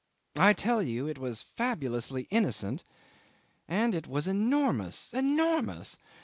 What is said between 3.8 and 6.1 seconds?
it was enormous, enormous!